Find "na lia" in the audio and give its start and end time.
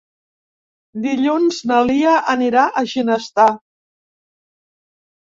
1.73-2.15